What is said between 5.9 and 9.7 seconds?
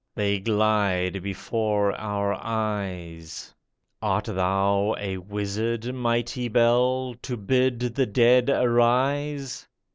mighty bell, To bid the dead arise